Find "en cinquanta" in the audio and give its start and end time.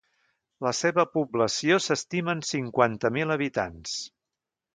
2.37-3.13